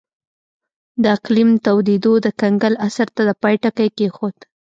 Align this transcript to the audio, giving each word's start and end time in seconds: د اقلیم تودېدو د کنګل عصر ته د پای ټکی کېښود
د 1.01 1.03
اقلیم 1.17 1.49
تودېدو 1.65 2.13
د 2.25 2.27
کنګل 2.41 2.73
عصر 2.87 3.07
ته 3.15 3.21
د 3.27 3.29
پای 3.41 3.55
ټکی 3.63 3.87
کېښود 3.97 4.37